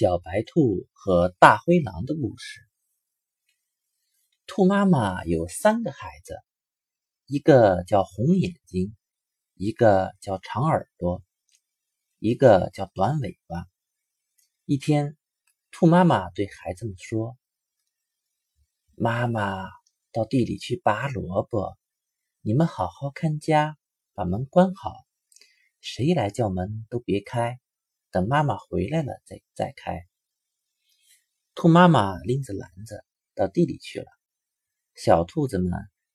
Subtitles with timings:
[0.00, 2.66] 小白兔和大灰狼的故事。
[4.46, 6.38] 兔妈妈有三个孩子，
[7.26, 8.96] 一个叫红眼睛，
[9.52, 11.22] 一个叫长耳朵，
[12.18, 13.66] 一个叫短尾巴。
[14.64, 15.18] 一天，
[15.70, 17.36] 兔妈妈对孩子们说
[18.96, 19.68] ：“妈妈
[20.12, 21.76] 到地里去拔萝卜，
[22.40, 23.76] 你们好好看家，
[24.14, 24.94] 把门关好，
[25.82, 27.59] 谁来叫门都别开。”
[28.10, 30.06] 等妈妈回来了再再开。
[31.54, 34.06] 兔妈妈拎着篮子到地里去了。
[34.94, 35.72] 小兔子们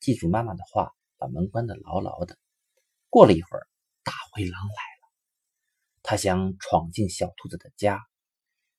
[0.00, 2.38] 记住妈妈的话，把门关得牢牢的。
[3.08, 3.66] 过了一会儿，
[4.04, 5.12] 大灰狼来了，
[6.02, 8.00] 他想闯进小兔子的家，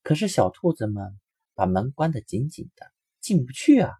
[0.02, 1.18] 可是小兔子们
[1.54, 3.92] 把门关得紧紧的，进不去啊。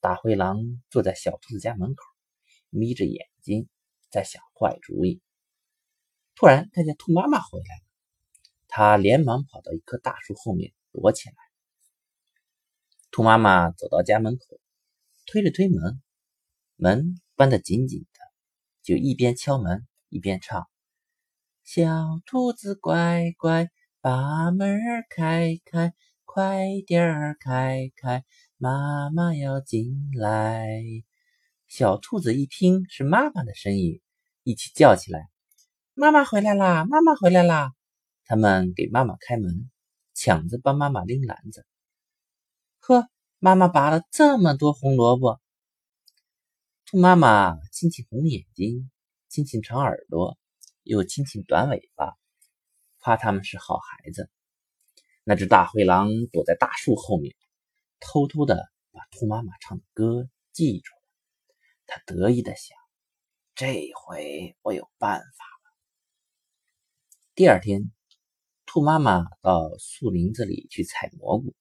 [0.00, 0.58] 大灰狼
[0.90, 2.02] 坐在小兔子家门口，
[2.70, 3.68] 眯着眼睛
[4.10, 5.22] 在想坏主意。
[6.34, 7.87] 突然看见兔妈妈回来了。
[8.78, 11.34] 他连忙跑到一棵大树后面躲起来。
[13.10, 14.60] 兔妈妈走到家门口，
[15.26, 16.00] 推了推门，
[16.76, 18.20] 门关得紧紧的，
[18.84, 20.68] 就一边敲门一边唱
[21.66, 21.82] ：“小
[22.24, 23.68] 兔子乖乖，
[24.00, 24.78] 把门
[25.10, 25.92] 开开，
[26.24, 28.24] 快点儿开开，
[28.58, 30.68] 妈妈要进来。”
[31.66, 34.00] 小兔子一听是妈妈的声音，
[34.44, 35.28] 一起叫起来
[35.94, 36.84] ：“妈妈回来啦！
[36.84, 37.72] 妈妈回来啦！”
[38.28, 39.70] 他们给妈妈开门，
[40.12, 41.66] 抢着帮妈妈拎篮子。
[42.78, 45.40] 呵，妈妈拔了这么多红萝卜。
[46.84, 48.90] 兔妈妈亲亲红眼睛，
[49.30, 50.36] 亲亲长耳朵，
[50.82, 52.18] 又亲亲短尾巴，
[52.98, 54.28] 夸他们是好孩子。
[55.24, 57.34] 那只大灰狼躲在大树后面，
[57.98, 61.02] 偷偷的把兔妈妈唱的歌记住了。
[61.86, 62.76] 他得意的想：
[63.54, 65.72] 这回我有办法了。
[67.34, 67.90] 第二天。
[68.68, 71.54] 兔妈妈到树林子里去采蘑菇，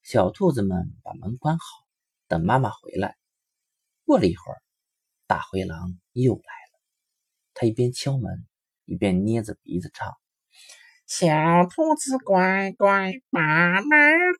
[0.00, 1.64] 小兔子们把门关好，
[2.28, 3.16] 等妈妈回来。
[4.04, 4.62] 过了一会儿，
[5.26, 6.80] 大灰狼又来了。
[7.52, 8.46] 他一边敲门，
[8.84, 10.16] 一边捏着鼻子唱
[11.04, 11.26] ：“小
[11.66, 13.90] 兔子乖乖，把门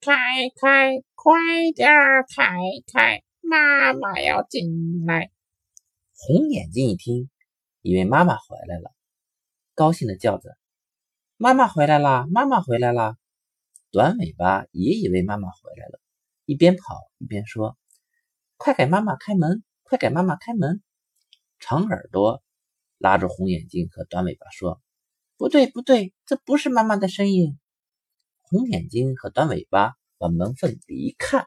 [0.01, 0.15] 开
[0.61, 1.33] 开，快
[1.75, 1.91] 点
[2.37, 2.61] 开
[2.93, 5.33] 开，妈妈要进来。”
[6.15, 7.29] 红眼睛一听，
[7.83, 8.95] 以为妈妈回来了，
[9.75, 10.57] 高兴的叫着。
[11.43, 12.27] 妈妈回来啦！
[12.31, 13.17] 妈妈回来啦！
[13.91, 15.99] 短尾巴也以为妈妈回来了，
[16.45, 17.79] 一边跑一边说
[18.59, 19.65] ：“快给妈妈开门！
[19.83, 20.83] 快给妈妈开门！”
[21.59, 22.43] 长耳朵
[22.99, 24.83] 拉着红眼睛和短尾巴说
[25.39, 27.59] ：“不对，不对，这不是妈妈的声音。”
[28.45, 31.47] 红眼睛和短尾巴往门缝里一看：“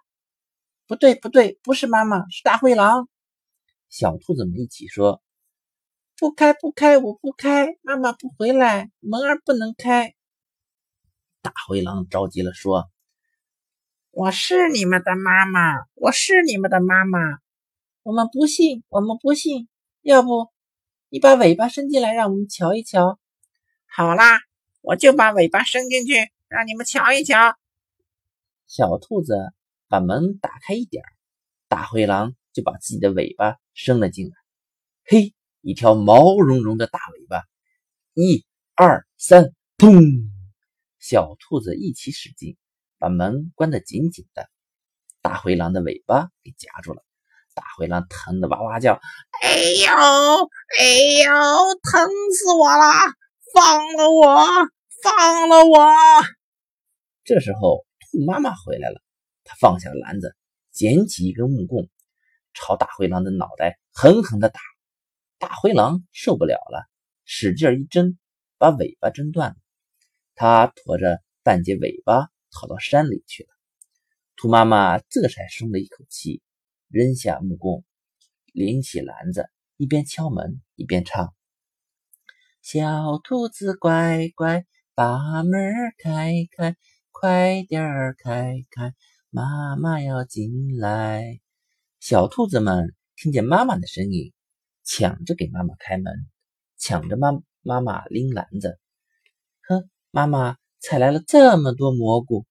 [0.87, 3.07] 不对，不对，不是妈妈，是大灰狼。”
[3.89, 5.21] 小兔子们一起说。
[6.15, 10.13] 不开不开，我不开，妈妈不回来，门儿不能开。
[11.41, 12.89] 大灰狼着急了，说
[14.11, 17.19] ：“我是你们的妈妈，我是你们的妈妈，
[18.03, 19.67] 我们不信，我们不信。
[20.01, 20.49] 要不
[21.09, 23.19] 你把尾巴伸进来，让我们瞧一瞧。”
[23.89, 24.39] 好啦，
[24.81, 26.13] 我就把尾巴伸进去，
[26.47, 27.57] 让你们瞧一瞧。
[28.67, 29.35] 小兔子
[29.87, 31.03] 把门打开一点
[31.67, 34.35] 大灰狼就把自己的尾巴伸了进来。
[35.05, 35.33] 嘿！
[35.65, 37.41] 一条毛茸茸的大尾巴，
[38.13, 40.29] 一、二、三，砰！
[40.99, 42.57] 小兔子一起使劲，
[42.99, 44.49] 把门关得紧紧的，
[45.21, 47.01] 大灰狼的尾巴给夹住了。
[47.53, 48.99] 大灰狼疼得哇哇叫
[49.41, 50.85] ：“哎呦，哎
[51.23, 51.31] 呦，
[51.81, 52.83] 疼死我了！
[53.53, 54.35] 放了我，
[55.01, 55.93] 放了我！”
[57.23, 59.01] 这时候，兔妈妈回来了，
[59.45, 60.35] 她放下篮子，
[60.73, 61.87] 捡起一根木棍，
[62.53, 64.59] 朝大灰狼的脑袋狠狠地打。
[65.43, 66.87] 大灰狼受不了了，
[67.25, 68.17] 使劲一挣，
[68.57, 69.57] 把尾巴挣断了。
[70.35, 73.49] 他驮着半截尾巴逃到山里去了。
[74.37, 76.41] 兔妈妈这才松了一口气，
[76.87, 77.83] 扔下木棍，
[78.53, 81.35] 拎起篮子，一边敲门一边唱
[82.63, 84.65] ：“小兔子乖乖，
[84.95, 86.77] 把门开开，
[87.11, 88.93] 快点儿开开，
[89.29, 91.41] 妈妈要进来。”
[91.99, 94.31] 小兔子们听见妈妈的声音。
[94.83, 96.13] 抢着给妈妈开门，
[96.77, 97.31] 抢着妈
[97.61, 98.79] 妈妈拎篮子。
[99.67, 102.45] 呵，妈妈采来了这么多蘑菇，